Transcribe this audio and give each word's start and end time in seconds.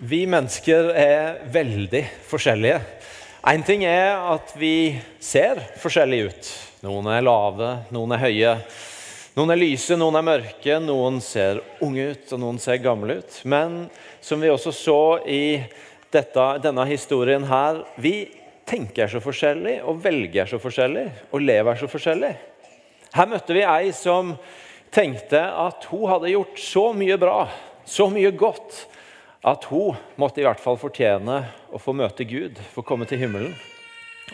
Vi 0.00 0.22
mennesker 0.24 0.86
er 0.96 1.42
veldig 1.52 2.00
forskjellige. 2.24 2.78
Én 3.52 3.60
ting 3.68 3.82
er 3.84 4.14
at 4.32 4.54
vi 4.56 4.94
ser 5.20 5.58
forskjellige 5.76 6.30
ut. 6.30 6.46
Noen 6.86 7.10
er 7.12 7.26
lave, 7.26 7.66
noen 7.92 8.14
er 8.16 8.22
høye. 8.22 8.54
Noen 9.36 9.52
er 9.52 9.60
lyse, 9.60 9.98
noen 10.00 10.16
er 10.16 10.24
mørke, 10.24 10.78
noen 10.80 11.18
ser 11.20 11.60
unge 11.84 12.06
ut, 12.14 12.32
og 12.32 12.40
noen 12.40 12.60
ser 12.64 12.80
gamle 12.80 13.18
ut. 13.20 13.36
Men 13.44 13.74
som 14.24 14.40
vi 14.40 14.48
også 14.48 14.72
så 14.72 15.02
i 15.28 15.60
dette, 16.08 16.46
denne 16.64 16.86
historien 16.88 17.44
her, 17.50 17.82
vi 18.00 18.14
tenker 18.64 19.12
så 19.12 19.20
forskjellig, 19.20 19.82
og 19.84 20.00
velger 20.00 20.48
så 20.48 20.62
forskjellig, 20.62 21.04
og 21.28 21.44
lever 21.44 21.76
så 21.76 21.90
forskjellig. 21.92 22.32
Her 23.18 23.28
møtte 23.28 23.52
vi 23.52 23.68
ei 23.68 23.92
som 23.92 24.32
tenkte 24.96 25.44
at 25.44 25.84
hun 25.92 26.08
hadde 26.08 26.32
gjort 26.32 26.64
så 26.64 26.86
mye 26.96 27.20
bra, 27.20 27.44
så 27.84 28.08
mye 28.08 28.32
godt, 28.32 28.86
at 29.40 29.64
hun 29.70 29.96
måtte 30.20 30.42
i 30.42 30.44
hvert 30.44 30.60
fall 30.60 30.76
fortjene 30.80 31.42
å 31.72 31.80
få 31.80 31.94
møte 31.96 32.26
Gud, 32.28 32.58
få 32.74 32.84
komme 32.84 33.06
til 33.08 33.22
himmelen. 33.22 33.54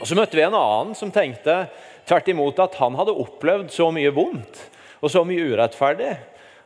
Og 0.01 0.07
Så 0.09 0.17
møtte 0.19 0.37
vi 0.37 0.45
en 0.45 0.57
annen 0.57 0.97
som 0.99 1.13
tenkte 1.15 1.67
tvert 2.09 2.29
imot 2.29 2.59
at 2.61 2.75
han 2.81 2.97
hadde 2.99 3.15
opplevd 3.17 3.71
så 3.73 3.89
mye 3.95 4.13
vondt 4.15 4.67
og 5.01 5.13
så 5.13 5.23
mye 5.25 5.53
urettferdig 5.53 6.17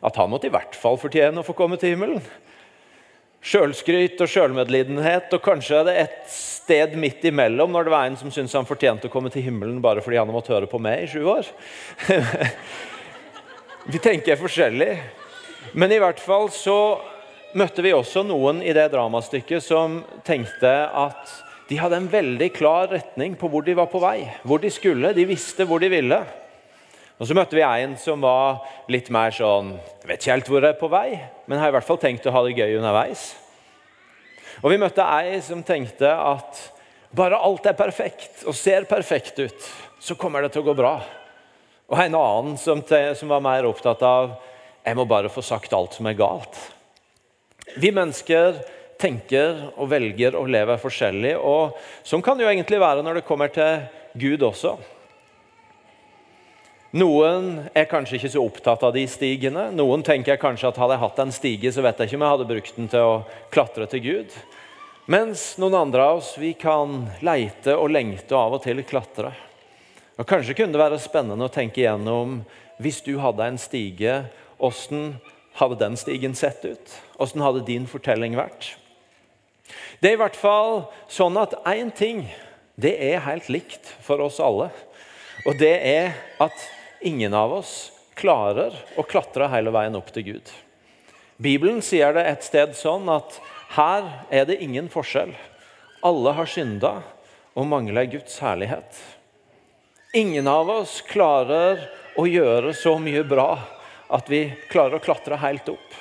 at 0.01 0.17
han 0.17 0.31
måtte 0.33 0.49
i 0.49 0.55
hvert 0.55 0.77
fall 0.79 0.97
fortjene 0.99 1.43
å 1.43 1.47
få 1.47 1.55
komme 1.57 1.77
til 1.81 1.95
himmelen. 1.95 2.25
Sjølskryt 3.41 4.21
og 4.21 4.29
sjølmedlidenhet, 4.29 5.31
og 5.33 5.45
kanskje 5.45 5.79
er 5.79 5.87
det 5.87 5.95
et 6.03 6.33
sted 6.33 6.97
midt 7.01 7.25
imellom 7.29 7.73
når 7.73 7.87
det 7.87 7.93
var 7.95 8.09
en 8.09 8.19
som 8.21 8.33
syntes 8.33 8.57
han 8.57 8.69
fortjente 8.69 9.09
å 9.09 9.13
komme 9.13 9.33
til 9.33 9.45
himmelen 9.47 9.81
bare 9.85 10.03
fordi 10.05 10.19
han 10.19 10.29
hadde 10.29 10.37
måttet 10.37 10.57
høre 10.57 10.69
på 10.71 10.81
meg 10.83 11.05
i 11.05 11.09
sju 11.13 11.25
år. 11.29 11.49
vi 13.93 14.03
tenker 14.03 14.41
forskjellig. 14.41 14.93
Men 15.73 15.93
i 15.93 16.01
hvert 16.03 16.21
fall 16.21 16.49
så 16.53 16.77
møtte 17.59 17.83
vi 17.83 17.93
også 17.95 18.23
noen 18.27 18.61
i 18.63 18.75
det 18.77 18.89
dramastykket 18.93 19.65
som 19.65 20.01
tenkte 20.27 20.71
at 20.71 21.33
de 21.71 21.79
hadde 21.79 22.01
en 22.01 22.11
veldig 22.11 22.49
klar 22.55 22.89
retning 22.91 23.37
på 23.39 23.49
hvor 23.51 23.63
de 23.67 23.77
var 23.79 23.91
på 23.93 24.01
vei, 24.03 24.25
hvor 24.43 24.63
de 24.63 24.71
skulle. 24.75 25.13
De 25.15 25.27
visste 25.29 25.67
hvor 25.69 25.83
de 25.83 25.91
ville. 25.93 26.19
Og 27.21 27.29
Så 27.29 27.37
møtte 27.37 27.55
vi 27.55 27.63
en 27.63 27.95
som 28.01 28.23
var 28.25 28.63
litt 28.89 29.11
mer 29.13 29.35
sånn 29.37 29.75
Jeg 29.77 30.09
vet 30.09 30.23
ikke 30.23 30.33
helt 30.33 30.51
hvor 30.51 30.65
jeg 30.65 30.75
er 30.75 30.81
på 30.81 30.89
vei, 30.91 31.09
men 31.47 31.61
har 31.61 31.69
i 31.71 31.77
hvert 31.77 31.87
fall 31.87 32.01
tenkt 32.01 32.27
å 32.27 32.33
ha 32.35 32.43
det 32.47 32.57
gøy 32.57 32.79
underveis. 32.79 33.29
Og 34.65 34.73
vi 34.73 34.81
møtte 34.81 35.05
ei 35.05 35.39
som 35.45 35.63
tenkte 35.63 36.11
at 36.11 36.65
bare 37.17 37.39
alt 37.39 37.67
er 37.67 37.77
perfekt 37.79 38.45
og 38.49 38.57
ser 38.57 38.89
perfekt 38.89 39.39
ut, 39.39 39.71
så 40.01 40.17
kommer 40.17 40.43
det 40.43 40.55
til 40.55 40.65
å 40.65 40.71
gå 40.71 40.77
bra. 40.79 40.97
Og 41.91 41.99
en 41.99 42.17
annen 42.17 42.59
som, 42.59 42.81
som 42.87 43.33
var 43.33 43.45
mer 43.45 43.69
opptatt 43.69 44.03
av 44.07 44.37
jeg 44.81 44.97
må 44.97 45.05
bare 45.05 45.31
få 45.33 45.43
sagt 45.45 45.75
alt 45.77 45.99
som 45.99 46.09
er 46.09 46.17
galt. 46.17 46.57
Vi 47.79 47.93
mennesker 47.95 48.63
tenker 49.01 49.71
og 49.77 49.91
velger 49.91 50.37
å 50.37 50.47
leve 50.49 50.77
forskjellig, 50.81 51.37
og 51.37 51.77
sånn 52.07 52.23
kan 52.25 52.39
det 52.39 52.47
jo 52.47 52.53
egentlig 52.53 52.81
være 52.83 53.05
når 53.05 53.21
det 53.21 53.27
kommer 53.29 53.53
til 53.53 53.85
Gud 54.21 54.43
også. 54.45 54.75
Noen 56.91 57.69
er 57.71 57.87
kanskje 57.87 58.17
ikke 58.19 58.33
så 58.33 58.43
opptatt 58.43 58.83
av 58.83 58.97
de 58.97 59.05
stigene. 59.07 59.69
Noen 59.79 60.03
tenker 60.03 60.41
kanskje 60.43 60.73
at 60.73 60.81
hadde 60.83 60.97
jeg 60.97 61.05
hatt 61.05 61.21
en 61.23 61.35
stige, 61.35 61.71
så 61.71 61.85
vet 61.87 62.01
jeg 62.01 62.11
ikke 62.11 62.19
om 62.19 62.25
jeg 62.27 62.35
hadde 62.35 62.49
brukt 62.49 62.81
den 62.81 62.91
til 62.91 63.07
å 63.07 63.13
klatre 63.55 63.87
til 63.93 64.03
Gud. 64.03 64.35
Mens 65.11 65.53
noen 65.63 65.79
andre 65.79 66.03
av 66.07 66.19
oss 66.19 66.33
vi 66.39 66.51
kan 66.59 67.05
leite 67.23 67.77
og 67.79 67.93
lengte 67.95 68.35
og 68.35 68.41
av 68.41 68.59
og 68.59 68.65
til 68.67 68.83
klatre. 68.87 69.31
Og 70.19 70.27
Kanskje 70.29 70.57
kunne 70.59 70.75
det 70.75 70.83
være 70.83 70.99
spennende 71.01 71.47
å 71.47 71.53
tenke 71.55 71.85
igjennom 71.85 72.41
hvis 72.83 73.01
du 73.07 73.15
hadde 73.23 73.47
en 73.47 73.61
stige, 73.61 74.25
åssen 74.59 75.15
hadde 75.61 75.79
den 75.81 75.97
stigen 76.01 76.35
sett 76.35 76.65
ut? 76.65 76.95
Åssen 77.21 77.45
hadde 77.45 77.65
din 77.69 77.87
fortelling 77.89 78.37
vært? 78.39 78.75
Det 80.01 80.11
er 80.11 80.17
i 80.17 80.21
hvert 80.23 80.39
fall 80.39 80.87
sånn 81.13 81.37
at 81.41 81.55
én 81.69 81.93
ting 81.95 82.25
det 82.81 82.95
er 83.11 83.23
helt 83.27 83.51
likt 83.53 83.93
for 84.03 84.23
oss 84.25 84.41
alle. 84.41 84.71
Og 85.47 85.57
det 85.61 85.77
er 85.85 86.17
at 86.41 86.67
ingen 87.05 87.35
av 87.37 87.53
oss 87.61 87.91
klarer 88.17 88.75
å 88.99 89.05
klatre 89.09 89.49
hele 89.53 89.73
veien 89.73 89.97
opp 89.97 90.11
til 90.15 90.27
Gud. 90.33 90.51
Bibelen 91.41 91.81
sier 91.85 92.13
det 92.17 92.27
et 92.29 92.45
sted 92.45 92.75
sånn 92.77 93.09
at 93.13 93.39
her 93.77 94.09
er 94.29 94.49
det 94.49 94.61
ingen 94.65 94.91
forskjell. 94.93 95.33
Alle 96.05 96.35
har 96.37 96.49
synda 96.49 96.99
og 97.57 97.69
mangler 97.69 98.09
Guds 98.11 98.39
herlighet. 98.45 98.97
Ingen 100.17 100.49
av 100.51 100.69
oss 100.73 101.01
klarer 101.07 101.85
å 102.19 102.27
gjøre 102.29 102.75
så 102.77 102.97
mye 103.01 103.23
bra 103.25 103.53
at 104.11 104.31
vi 104.31 104.45
klarer 104.71 104.99
å 104.99 105.03
klatre 105.03 105.39
helt 105.41 105.69
opp. 105.73 105.99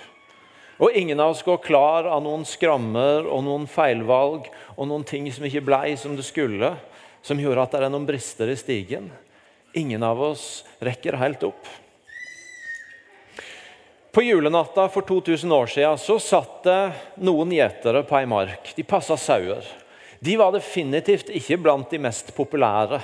Og 0.79 0.95
ingen 0.95 1.19
av 1.19 1.33
oss 1.33 1.43
går 1.43 1.59
klar 1.63 2.07
av 2.07 2.21
noen 2.23 2.45
skrammer 2.47 3.27
og 3.27 3.43
noen 3.43 3.67
feilvalg 3.67 4.47
og 4.77 4.87
noen 4.87 5.03
ting 5.07 5.27
som 5.33 5.43
ikke 5.45 5.65
blei 5.67 5.97
som 5.99 6.15
det 6.15 6.23
skulle, 6.27 6.71
som 7.21 7.39
gjorde 7.39 7.65
at 7.65 7.75
det 7.75 7.83
er 7.83 7.91
noen 7.91 8.07
brister 8.07 8.49
i 8.49 8.55
stigen. 8.57 9.09
Ingen 9.75 10.03
av 10.07 10.21
oss 10.23 10.63
rekker 10.79 11.19
helt 11.19 11.43
opp. 11.43 11.67
På 14.15 14.23
julenatta 14.23 14.87
for 14.89 15.05
2000 15.05 15.51
år 15.51 15.67
siden 15.69 15.99
så 16.01 16.15
satt 16.23 16.63
det 16.65 16.79
noen 17.21 17.51
gjetere 17.53 18.01
på 18.07 18.17
ei 18.17 18.25
mark. 18.25 18.71
De 18.75 18.87
passa 18.87 19.19
sauer. 19.19 19.67
De 20.19 20.33
var 20.39 20.55
definitivt 20.55 21.29
ikke 21.29 21.59
blant 21.61 21.91
de 21.91 21.99
mest 22.01 22.33
populære 22.35 22.97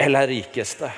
eller 0.00 0.30
rikeste. 0.30 0.88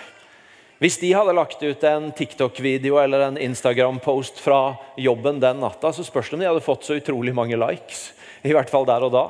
Hvis 0.79 1.01
de 1.03 1.09
hadde 1.11 1.35
lagt 1.35 1.59
ut 1.59 1.85
en 1.89 2.13
TikTok-video 2.15 3.01
eller 3.03 3.25
en 3.27 3.39
Instagram-post 3.43 4.39
fra 4.39 4.77
jobben 4.95 5.41
den 5.43 5.59
natta, 5.59 5.91
så 5.91 6.05
spørs 6.07 6.29
det 6.31 6.37
om 6.37 6.43
de 6.45 6.47
hadde 6.47 6.63
fått 6.63 6.87
så 6.87 6.99
utrolig 7.01 7.33
mange 7.35 7.59
likes. 7.59 8.13
I 8.47 8.53
hvert 8.55 8.71
fall 8.71 8.87
der 8.87 9.03
og 9.03 9.11
da. 9.11 9.25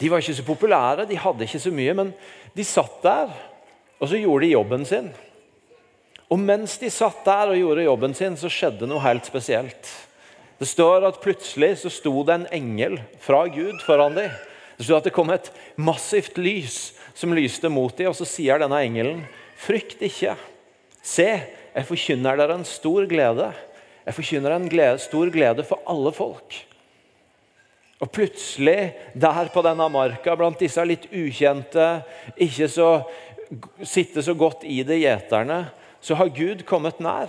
De 0.00 0.08
var 0.08 0.22
ikke 0.24 0.38
så 0.38 0.44
populære, 0.46 1.04
de 1.10 1.18
hadde 1.20 1.44
ikke 1.44 1.60
så 1.60 1.72
mye, 1.76 1.92
men 1.98 2.12
de 2.56 2.64
satt 2.64 3.02
der, 3.04 3.34
og 4.00 4.08
så 4.08 4.16
gjorde 4.16 4.46
de 4.46 4.54
jobben 4.54 4.86
sin. 4.88 5.10
Og 6.32 6.40
mens 6.40 6.78
de 6.80 6.88
satt 6.94 7.20
der 7.26 7.52
og 7.52 7.60
gjorde 7.60 7.84
jobben 7.84 8.16
sin, 8.16 8.38
så 8.40 8.48
skjedde 8.48 8.88
noe 8.88 9.04
helt 9.04 9.28
spesielt. 9.28 9.92
Det 10.56 10.68
står 10.70 11.04
at 11.10 11.20
plutselig 11.20 11.82
så 11.82 11.92
sto 11.92 12.14
det 12.24 12.38
en 12.38 12.48
engel 12.56 12.96
fra 13.20 13.42
Gud 13.52 13.84
foran 13.84 14.16
dem. 14.16 14.32
Det 14.78 14.88
sto 14.88 14.96
at 14.96 15.04
det 15.04 15.12
kom 15.12 15.28
et 15.34 15.52
massivt 15.76 16.40
lys 16.40 16.94
som 17.12 17.36
lyste 17.36 17.68
mot 17.68 17.92
dem, 17.92 18.08
og 18.08 18.16
så 18.16 18.24
sier 18.24 18.62
denne 18.62 18.80
engelen 18.80 19.20
Frykt 19.60 20.00
ikke. 20.04 20.36
Se, 21.04 21.28
jeg 21.74 21.88
forkynner 21.88 22.38
dere 22.40 22.56
en 22.58 22.66
stor 22.68 23.06
glede. 23.10 23.50
Jeg 24.06 24.16
forkynner 24.16 24.56
en 24.56 24.68
glede, 24.72 25.00
stor 25.02 25.30
glede 25.32 25.64
for 25.68 25.82
alle 25.88 26.12
folk. 26.16 26.56
Og 28.00 28.08
plutselig, 28.08 28.94
der 29.12 29.50
på 29.52 29.62
denne 29.64 29.90
marka, 29.92 30.32
blant 30.36 30.60
disse 30.60 30.84
litt 30.88 31.04
ukjente, 31.12 32.00
ikke 32.40 32.68
så, 32.72 32.88
sitte 33.84 34.24
så 34.24 34.32
godt 34.38 34.64
i 34.64 34.80
det 34.88 35.02
gjeterne, 35.02 35.66
så 36.00 36.16
har 36.16 36.32
Gud 36.32 36.64
kommet 36.68 37.02
nær. 37.04 37.28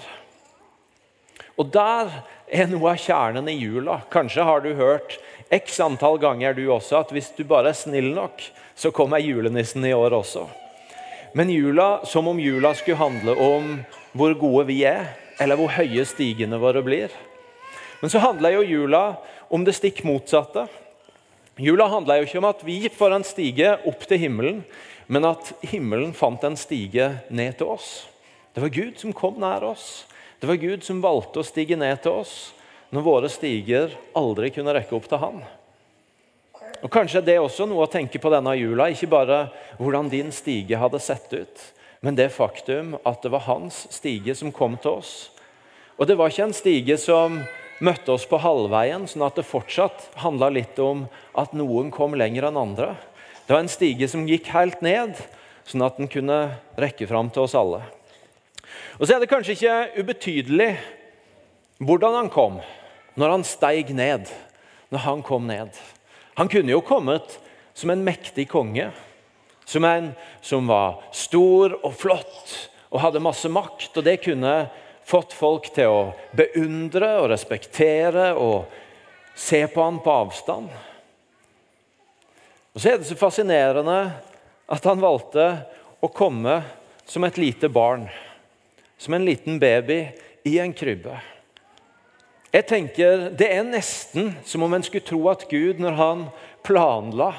Og 1.59 1.67
der 1.73 2.07
er 2.47 2.71
noe 2.71 2.93
av 2.93 3.03
kjernen 3.03 3.49
i 3.51 3.57
jula. 3.59 3.99
Kanskje 4.13 4.47
har 4.47 4.63
du 4.63 4.71
hørt 4.79 5.17
x 5.51 5.81
antall 5.83 6.15
ganger 6.23 6.55
du 6.55 6.63
også 6.71 7.01
at 7.01 7.11
hvis 7.11 7.33
du 7.35 7.43
bare 7.47 7.73
er 7.73 7.77
snill 7.77 8.13
nok, 8.15 8.39
så 8.75 8.93
kommer 8.95 9.19
julenissen 9.19 9.83
i 9.85 9.91
år 9.93 10.15
også. 10.21 10.47
Men 11.33 11.49
jula, 11.49 12.05
som 12.05 12.27
om 12.27 12.39
jula 12.39 12.73
skulle 12.75 12.97
handle 12.99 13.35
om 13.39 13.75
hvor 14.11 14.33
gode 14.35 14.65
vi 14.67 14.81
er, 14.83 15.13
eller 15.39 15.55
hvor 15.55 15.71
høye 15.71 16.03
stigene 16.05 16.59
våre 16.59 16.83
blir. 16.83 17.13
Men 18.01 18.11
så 18.11 18.19
handler 18.19 18.57
jo 18.57 18.67
jula 18.67 19.03
om 19.47 19.63
det 19.63 19.77
stikk 19.77 20.03
motsatte. 20.03 20.65
Jula 21.61 21.87
handler 21.91 22.19
jo 22.19 22.27
ikke 22.27 22.41
om 22.41 22.49
at 22.49 22.65
vi 22.67 22.77
får 22.91 23.15
en 23.15 23.27
stige 23.27 23.75
opp 23.87 24.03
til 24.09 24.19
himmelen, 24.25 24.63
men 25.07 25.27
at 25.27 25.53
himmelen 25.63 26.11
fant 26.17 26.43
en 26.47 26.59
stige 26.59 27.07
ned 27.29 27.59
til 27.59 27.71
oss. 27.77 27.89
Det 28.51 28.63
var 28.63 28.73
Gud 28.75 28.99
som 28.99 29.15
kom 29.15 29.39
nær 29.39 29.63
oss. 29.63 30.03
Det 30.41 30.49
var 30.49 30.59
Gud 30.59 30.83
som 30.83 31.03
valgte 31.03 31.39
å 31.39 31.47
stige 31.47 31.79
ned 31.79 32.03
til 32.03 32.23
oss 32.23 32.35
når 32.91 33.07
våre 33.07 33.31
stiger 33.31 33.93
aldri 34.17 34.49
kunne 34.51 34.73
rekke 34.75 34.97
opp 34.97 35.07
til 35.07 35.21
Han. 35.21 35.43
Og 36.81 36.89
Kanskje 36.89 37.21
det 37.21 37.35
er 37.37 37.43
også 37.43 37.67
noe 37.69 37.85
å 37.85 37.91
tenke 37.91 38.19
på 38.21 38.31
denne 38.33 38.55
jula. 38.57 38.89
Ikke 38.89 39.09
bare 39.11 39.43
hvordan 39.77 40.09
din 40.09 40.31
stige 40.33 40.79
hadde 40.81 41.01
sett 41.03 41.29
ut, 41.33 41.65
men 42.01 42.17
det 42.17 42.31
faktum 42.33 42.95
at 43.05 43.21
det 43.21 43.31
var 43.33 43.45
hans 43.45 43.83
stige 43.93 44.33
som 44.37 44.53
kom 44.53 44.79
til 44.81 44.97
oss. 45.01 45.13
Og 46.01 46.09
det 46.09 46.17
var 46.17 46.31
ikke 46.31 46.47
en 46.49 46.57
stige 46.57 46.97
som 46.97 47.37
møtte 47.81 48.13
oss 48.13 48.25
på 48.29 48.39
halvveien, 48.41 49.05
sånn 49.09 49.25
at 49.25 49.37
det 49.37 49.45
fortsatt 49.45 50.09
handla 50.21 50.49
litt 50.53 50.77
om 50.81 51.05
at 51.37 51.53
noen 51.57 51.91
kom 51.93 52.17
lenger 52.17 52.49
enn 52.49 52.57
andre. 52.57 52.95
Det 53.45 53.53
var 53.53 53.61
en 53.61 53.71
stige 53.71 54.09
som 54.09 54.25
gikk 54.29 54.49
helt 54.53 54.81
ned, 54.85 55.17
sånn 55.69 55.85
at 55.85 55.97
den 56.01 56.09
kunne 56.09 56.57
rekke 56.81 57.05
fram 57.09 57.29
til 57.33 57.45
oss 57.45 57.57
alle. 57.57 57.83
Og 58.97 59.05
så 59.05 59.15
er 59.15 59.21
det 59.21 59.29
kanskje 59.29 59.57
ikke 59.57 60.01
ubetydelig 60.01 60.71
hvordan 61.81 62.19
han 62.19 62.29
kom 62.33 62.59
når 63.17 63.35
han 63.35 63.45
steig 63.45 63.89
ned. 63.93 64.29
Når 64.91 65.05
han 65.05 65.21
kom 65.25 65.45
ned. 65.49 65.77
Han 66.39 66.49
kunne 66.51 66.71
jo 66.71 66.81
kommet 66.85 67.39
som 67.73 67.89
en 67.89 68.03
mektig 68.03 68.47
konge. 68.51 68.91
Som 69.65 69.85
en 69.87 70.11
som 70.41 70.67
var 70.67 71.01
stor 71.15 71.77
og 71.81 71.93
flott 71.95 72.55
og 72.91 73.01
hadde 73.03 73.23
masse 73.23 73.49
makt. 73.51 73.91
Og 73.97 74.05
det 74.05 74.21
kunne 74.25 74.55
fått 75.07 75.33
folk 75.35 75.71
til 75.75 75.91
å 75.91 76.01
beundre 76.37 77.13
og 77.21 77.31
respektere 77.31 78.31
og 78.35 78.71
se 79.35 79.63
på 79.67 79.83
han 79.83 79.99
på 80.03 80.11
avstand. 80.11 80.71
Og 82.71 82.79
Så 82.79 82.89
er 82.89 82.99
det 82.99 83.09
så 83.09 83.19
fascinerende 83.19 83.99
at 84.71 84.85
han 84.87 85.03
valgte 85.03 85.47
å 85.99 86.07
komme 86.07 86.61
som 87.05 87.25
et 87.27 87.37
lite 87.37 87.67
barn, 87.67 88.05
som 88.97 89.13
en 89.13 89.25
liten 89.27 89.59
baby 89.59 90.05
i 90.47 90.57
en 90.63 90.71
krybbe. 90.73 91.17
Jeg 92.51 92.67
tenker, 92.67 93.29
Det 93.31 93.47
er 93.47 93.63
nesten 93.63 94.33
som 94.43 94.63
om 94.63 94.73
en 94.73 94.83
skulle 94.83 95.07
tro 95.07 95.21
at 95.31 95.47
Gud, 95.49 95.79
når 95.79 95.95
han 95.95 96.23
planla 96.63 97.31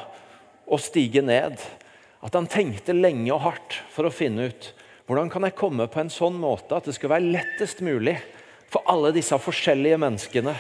å 0.65 0.79
stige 0.81 1.21
ned, 1.21 1.61
at 2.23 2.35
han 2.39 2.49
tenkte 2.49 2.95
lenge 2.97 3.33
og 3.35 3.43
hardt 3.45 3.77
for 3.93 4.09
å 4.09 4.15
finne 4.15 4.49
ut 4.49 4.73
hvordan 5.05 5.29
kan 5.29 5.45
jeg 5.45 5.59
komme 5.59 5.85
på 5.91 6.01
en 6.01 6.13
sånn 6.13 6.39
måte 6.41 6.77
at 6.79 6.87
det 6.89 6.95
skal 6.97 7.11
være 7.13 7.33
lettest 7.35 7.83
mulig 7.85 8.15
for 8.71 8.87
alle 8.89 9.11
disse 9.13 9.37
forskjellige 9.37 9.99
menneskene 10.01 10.55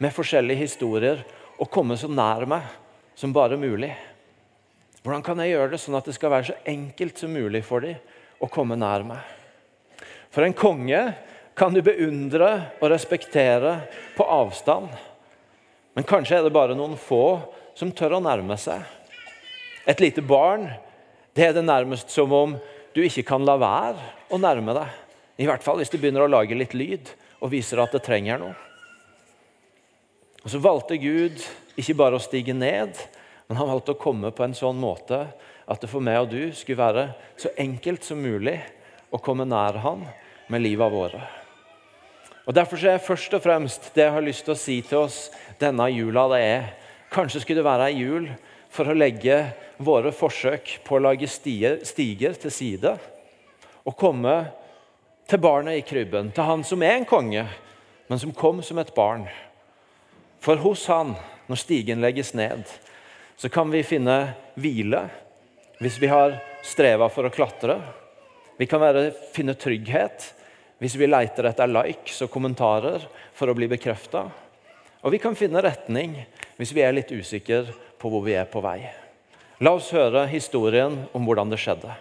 med 0.00 0.14
forskjellige 0.14 0.62
historier 0.62 1.20
å 1.60 1.66
komme 1.68 1.98
så 2.00 2.08
nær 2.08 2.46
meg 2.48 2.70
som 3.18 3.34
bare 3.34 3.58
mulig. 3.60 3.90
Hvordan 5.02 5.24
kan 5.26 5.42
jeg 5.42 5.52
gjøre 5.52 5.74
det 5.74 5.82
sånn 5.82 5.98
at 5.98 6.08
det 6.08 6.14
skal 6.16 6.32
være 6.32 6.48
så 6.48 6.56
enkelt 6.72 7.20
som 7.20 7.34
mulig 7.34 7.60
for 7.66 7.84
dem 7.84 7.98
å 8.40 8.48
komme 8.48 8.78
nær 8.78 9.04
meg? 9.04 9.20
For 10.32 10.46
en 10.46 10.56
konge 10.56 11.02
kan 11.58 11.74
du 11.74 11.82
beundre 11.84 12.50
og 12.80 12.90
respektere 12.92 13.78
på 14.16 14.24
avstand. 14.24 14.88
Men 15.92 16.08
kanskje 16.08 16.38
er 16.38 16.46
det 16.46 16.54
bare 16.54 16.76
noen 16.76 16.96
få 17.00 17.40
som 17.76 17.92
tør 17.92 18.16
å 18.18 18.24
nærme 18.24 18.56
seg. 18.60 18.80
Et 19.88 20.00
lite 20.00 20.24
barn 20.24 20.70
det 21.32 21.46
er 21.46 21.54
det 21.56 21.64
nærmest 21.64 22.12
som 22.12 22.32
om 22.36 22.58
du 22.92 23.00
ikke 23.00 23.24
kan 23.24 23.44
la 23.44 23.56
være 23.60 24.10
å 24.32 24.40
nærme 24.40 24.74
deg. 24.76 24.98
I 25.40 25.48
hvert 25.48 25.64
fall 25.64 25.80
hvis 25.80 25.92
det 25.92 26.00
begynner 26.02 26.26
å 26.26 26.32
lage 26.32 26.56
litt 26.56 26.76
lyd 26.76 27.08
og 27.40 27.54
viser 27.54 27.80
at 27.80 27.94
det 27.96 28.02
trenger 28.04 28.40
noe. 28.40 28.56
Og 30.42 30.50
Så 30.52 30.60
valgte 30.60 31.00
Gud 31.00 31.40
ikke 31.78 31.96
bare 31.96 32.18
å 32.18 32.22
stige 32.22 32.52
ned, 32.52 32.98
men 33.48 33.58
han 33.58 33.70
valgte 33.70 33.94
å 33.94 34.00
komme 34.00 34.32
på 34.34 34.44
en 34.44 34.56
sånn 34.56 34.80
måte 34.80 35.24
at 35.64 35.80
det 35.80 35.88
for 35.88 36.04
meg 36.04 36.20
og 36.20 36.32
du 36.34 36.50
skulle 36.56 36.82
være 36.82 37.06
så 37.40 37.52
enkelt 37.56 38.04
som 38.04 38.20
mulig 38.20 38.58
å 39.12 39.20
komme 39.22 39.48
nær 39.48 39.80
han 39.84 40.04
med 40.52 40.64
livet 40.66 40.92
våre. 40.92 41.22
Og 42.42 42.54
Derfor 42.54 42.80
er 42.90 43.02
først 43.02 43.34
og 43.36 43.42
fremst 43.44 43.92
det 43.94 44.02
jeg 44.02 44.14
har 44.16 44.24
lyst 44.24 44.44
til 44.46 44.54
å 44.54 44.58
si 44.58 44.80
til 44.82 45.04
oss 45.04 45.18
denne 45.60 45.86
jula, 45.94 46.26
det 46.32 46.40
er 46.42 46.64
kanskje 47.12 47.44
skulle 47.44 47.60
det 47.60 47.68
være 47.68 47.90
ei 47.92 48.00
jul 48.00 48.26
for 48.72 48.88
å 48.88 48.96
legge 48.96 49.36
våre 49.82 50.10
forsøk 50.16 50.78
på 50.82 50.96
å 50.96 51.02
lage 51.04 51.28
stiger, 51.30 51.78
stiger 51.86 52.34
til 52.40 52.54
side 52.54 52.96
og 53.82 53.98
komme 53.98 54.34
til 55.30 55.42
barnet 55.42 55.78
i 55.78 55.86
krybben, 55.86 56.32
til 56.34 56.46
han 56.48 56.64
som 56.66 56.82
er 56.82 56.96
en 56.96 57.06
konge, 57.08 57.46
men 58.10 58.18
som 58.18 58.34
kom 58.34 58.62
som 58.64 58.80
et 58.82 58.94
barn. 58.94 59.28
For 60.42 60.58
hos 60.58 60.88
han, 60.90 61.14
når 61.46 61.60
stigen 61.62 62.02
legges 62.02 62.34
ned, 62.34 62.66
så 63.38 63.50
kan 63.52 63.70
vi 63.70 63.84
finne 63.86 64.34
hvile 64.58 65.06
hvis 65.82 65.98
vi 66.02 66.10
har 66.10 66.36
streva 66.66 67.08
for 67.10 67.26
å 67.26 67.34
klatre. 67.34 67.78
Vi 68.58 68.66
kan 68.70 68.82
være, 68.82 69.10
finne 69.34 69.54
trygghet 69.58 70.30
hvis 70.82 70.96
vi 70.98 71.06
leter 71.06 71.46
etter 71.46 71.70
likes 71.70 72.16
og 72.24 72.30
kommentarer 72.32 73.04
for 73.38 73.46
å 73.46 73.54
bli 73.54 73.68
bekrefta. 73.70 74.24
Og 75.06 75.14
vi 75.14 75.20
kan 75.22 75.36
finne 75.38 75.62
retning 75.62 76.16
hvis 76.58 76.72
vi 76.74 76.82
er 76.82 76.96
litt 76.96 77.12
usikre 77.14 77.70
på 78.02 78.10
hvor 78.10 78.24
vi 78.26 78.34
er 78.34 78.48
på 78.50 78.62
vei. 78.64 78.80
La 79.62 79.76
oss 79.78 79.92
høre 79.94 80.24
historien 80.26 81.04
om 81.14 81.22
hvordan 81.22 81.52
det 81.52 81.60
skjedde. 81.62 81.94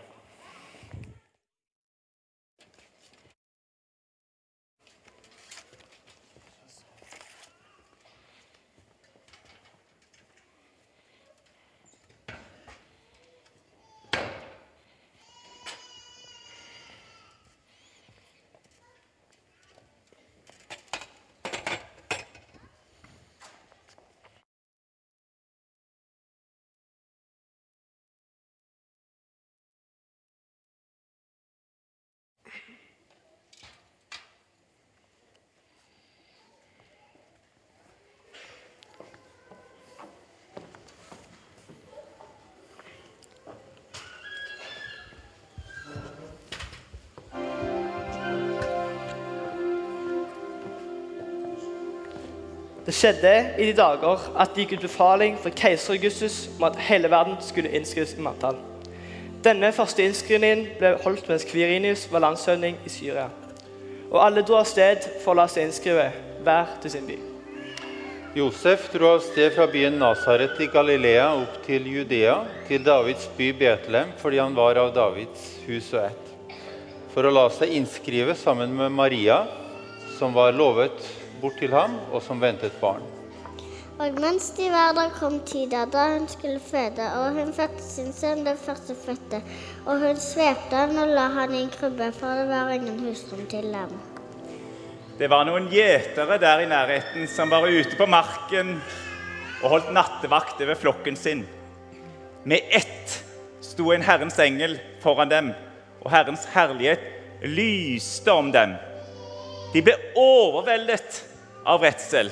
Det 52.91 52.97
skjedde 52.97 53.33
i 53.55 53.65
de 53.69 53.73
dager 53.77 54.23
at 54.35 54.49
det 54.51 54.65
gikk 54.65 54.73
ut 54.75 54.81
befaling 54.83 55.37
fra 55.39 55.47
keiser 55.55 55.93
Augustus 55.93 56.49
om 56.57 56.65
at 56.67 56.79
hele 56.89 57.07
verden 57.07 57.37
skulle 57.39 57.69
innskrives 57.71 58.17
i 58.17 58.23
manntall. 58.25 58.57
Denne 59.45 59.69
første 59.71 60.03
innskrivningen 60.03 60.65
ble 60.75 60.89
holdt 61.05 61.29
mens 61.31 61.45
Kvirinius 61.47 62.03
var 62.11 62.25
landshøvding 62.25 62.81
i 62.83 62.91
Syria. 62.91 63.29
Og 64.09 64.17
alle 64.19 64.43
dro 64.43 64.57
av 64.59 64.67
sted 64.67 65.07
for 65.21 65.31
å 65.31 65.37
la 65.39 65.45
seg 65.47 65.69
innskrive, 65.69 66.09
hver 66.43 66.73
til 66.83 66.93
sin 66.97 67.07
by. 67.07 67.15
Josef 68.41 68.89
dro 68.91 69.13
av 69.13 69.23
sted 69.23 69.55
fra 69.55 69.69
byen 69.71 69.95
Nasaret 70.03 70.59
i 70.59 70.67
Galilea 70.75 71.29
opp 71.45 71.61
til 71.69 71.87
Judea, 71.93 72.41
til 72.67 72.83
Davids 72.83 73.31
by 73.39 73.53
Betlehem, 73.63 74.11
fordi 74.19 74.43
han 74.43 74.59
var 74.59 74.81
av 74.83 74.91
Davids 74.99 75.47
hus 75.63 75.93
og 75.95 76.09
ett, 76.09 76.59
for 77.15 77.23
å 77.23 77.31
la 77.39 77.47
seg 77.55 77.71
innskrive 77.79 78.35
sammen 78.35 78.75
med 78.83 78.91
Maria, 78.99 79.45
som 80.19 80.35
var 80.35 80.51
lovet 80.51 80.99
bort 81.41 81.57
til 81.59 81.73
ham, 81.73 81.97
og 82.11 82.21
som 82.21 82.41
ventet 82.41 82.77
barn. 82.81 83.03
Og 84.01 84.15
mens 84.17 84.47
de 84.57 84.69
var 84.73 84.95
der, 84.97 85.11
kom 85.13 85.39
tida 85.45 85.83
da 85.85 86.07
hun 86.15 86.27
skulle 86.29 86.59
føde, 86.59 87.05
og 87.19 87.35
hun 87.35 87.51
fødte 87.53 87.83
sin 87.85 88.13
sønn, 88.13 88.45
den 88.45 88.57
førstefødte. 88.57 89.41
Og 89.85 89.99
hun 90.01 90.17
svepte 90.17 90.79
han 90.79 90.97
og 90.97 91.11
la 91.13 91.27
han 91.35 91.53
i 91.53 91.61
en 91.61 91.69
krybbe, 91.69 92.07
for 92.17 92.39
det 92.39 92.47
var 92.49 92.73
ingen 92.73 92.99
husrom 93.05 93.45
til 93.51 93.69
ham. 93.75 93.93
Det 95.19 95.29
var 95.29 95.45
noen 95.45 95.67
gjetere 95.69 96.39
der 96.41 96.63
i 96.63 96.69
nærheten 96.69 97.27
som 97.29 97.51
var 97.53 97.67
ute 97.69 97.93
på 97.97 98.07
marken 98.09 98.79
og 99.61 99.69
holdt 99.75 99.91
nattevakt 99.93 100.61
over 100.65 100.79
flokken 100.79 101.15
sin. 101.15 101.43
Med 102.43 102.73
ett 102.73 103.19
sto 103.61 103.91
en 103.93 104.01
Herrens 104.01 104.39
engel 104.41 104.79
foran 105.03 105.29
dem, 105.29 105.51
og 106.01 106.09
Herrens 106.11 106.47
herlighet 106.55 107.03
lyste 107.45 108.33
om 108.33 108.49
dem. 108.51 108.73
De 109.75 109.83
ble 109.85 109.93
overveldet 110.17 111.21
av 111.65 111.81
redsel. 111.83 112.31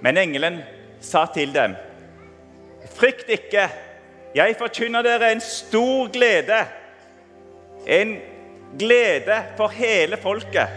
Men 0.00 0.16
engelen 0.16 0.62
sa 1.00 1.26
til 1.34 1.54
dem, 1.54 1.76
'Frykt 2.96 3.28
ikke, 3.28 3.68
jeg 4.34 4.56
forkynner 4.58 5.02
dere 5.02 5.32
en 5.32 5.40
stor 5.40 6.08
glede.' 6.08 6.66
En 7.86 8.18
glede 8.78 9.44
for 9.56 9.68
hele 9.68 10.16
folket. 10.16 10.68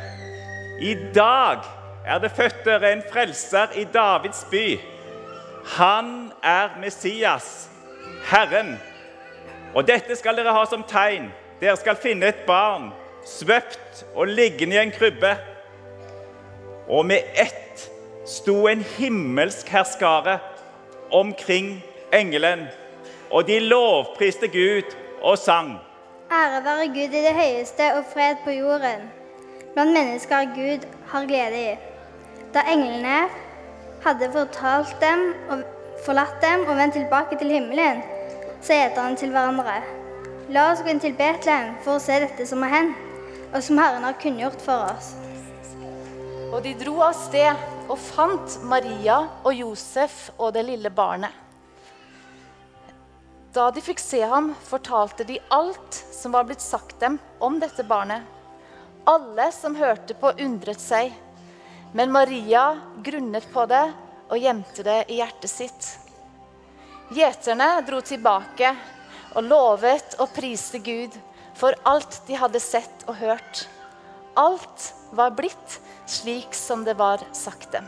I 0.81 0.93
dag 1.15 1.57
er 2.05 2.19
det 2.19 2.31
født 2.31 2.65
dere 2.65 2.91
en 2.93 3.03
frelser 3.11 3.67
i 3.75 3.83
Davids 3.83 4.45
by. 4.51 4.79
Han 5.65 6.31
er 6.43 6.69
Messias, 6.79 7.69
Herren. 8.25 8.79
Og 9.73 9.87
dette 9.87 10.15
skal 10.15 10.37
dere 10.37 10.53
ha 10.53 10.65
som 10.65 10.83
tegn. 10.83 11.31
Dere 11.61 11.77
skal 11.77 11.99
finne 11.99 12.29
et 12.29 12.45
barn 12.47 12.91
svøpt 13.25 14.05
og 14.15 14.27
liggende 14.27 14.75
i 14.75 14.81
en 14.81 14.91
krybbe. 14.91 15.35
Og 16.89 17.05
med 17.05 17.21
ett 17.35 17.91
sto 18.25 18.67
en 18.67 18.81
himmelsk 18.97 19.69
herskare 19.69 20.39
omkring 21.11 21.83
engelen, 22.13 22.67
og 23.31 23.47
de 23.47 23.59
lovpriste 23.59 24.47
Gud 24.47 24.95
og 25.21 25.37
sang. 25.37 25.77
Ære 26.31 26.63
være 26.65 26.87
Gud 26.87 27.13
i 27.13 27.21
det 27.25 27.33
høyeste 27.33 27.93
og 27.97 28.03
fred 28.13 28.35
på 28.43 28.49
jorden. 28.49 29.05
Blant 29.73 29.93
mennesker 29.93 30.49
Gud 30.55 30.87
har 31.07 31.25
glede 31.25 31.61
i. 31.71 31.77
Da 32.53 32.65
englene 32.73 33.29
hadde 34.05 34.31
fortalt 34.33 34.95
dem 35.01 35.33
og 35.49 35.63
forlatt 36.05 36.41
dem 36.41 36.67
og 36.67 36.77
vendt 36.77 36.93
tilbake 36.93 37.37
til 37.37 37.51
himmelen, 37.51 38.01
så 38.61 38.73
sa 38.95 39.01
han 39.01 39.15
til 39.15 39.29
hverandre. 39.29 39.81
La 40.49 40.71
oss 40.71 40.81
gå 40.81 40.89
inn 40.89 41.01
til 41.01 41.13
Betlehem 41.13 41.75
for 41.85 41.97
å 41.97 42.01
se 42.01 42.17
dette 42.23 42.45
som 42.49 42.63
har 42.65 42.73
hendt, 42.73 42.97
og 43.53 43.61
som 43.63 43.77
Herren 43.77 44.05
har 44.05 44.17
kunngjort 44.21 44.61
for 44.65 44.89
oss. 44.89 45.13
Og 46.49 46.63
de 46.65 46.71
dro 46.73 46.95
av 47.05 47.13
sted 47.13 47.89
og 47.89 47.97
fant 48.01 48.55
Maria 48.65 49.19
og 49.45 49.53
Josef 49.53 50.31
og 50.39 50.55
det 50.55 50.63
lille 50.65 50.89
barnet. 50.89 51.29
Da 53.53 53.67
de 53.73 53.83
fikk 53.85 54.01
se 54.01 54.23
ham, 54.25 54.51
fortalte 54.65 55.27
de 55.29 55.37
alt 55.53 55.99
som 56.13 56.33
var 56.33 56.47
blitt 56.49 56.65
sagt 56.65 56.97
dem 57.01 57.19
om 57.37 57.59
dette 57.61 57.85
barnet. 57.85 58.25
Alle 59.09 59.49
som 59.53 59.77
hørte 59.77 60.17
på, 60.17 60.31
undret 60.41 60.81
seg. 60.81 61.13
Men 61.93 62.13
Maria 62.13 62.79
grunnet 63.05 63.45
på 63.53 63.65
det 63.69 63.85
og 64.29 64.41
gjemte 64.41 64.85
det 64.85 65.03
i 65.09 65.19
hjertet 65.21 65.53
sitt. 65.53 65.89
Gjeterne 67.13 67.75
dro 67.85 68.01
tilbake 68.05 68.73
og 69.35 69.45
lovet 69.45 70.17
og 70.17 70.33
priste 70.33 70.81
Gud 70.81 71.13
for 71.57 71.77
alt 71.89 72.23
de 72.25 72.41
hadde 72.41 72.61
sett 72.61 73.05
og 73.05 73.17
hørt. 73.21 73.67
Alt 74.37 74.91
var 75.13 75.33
blitt 75.37 75.77
slik 76.09 76.53
som 76.55 76.83
det 76.83 76.93
var 76.93 77.21
sagt 77.31 77.71
dem. 77.71 77.85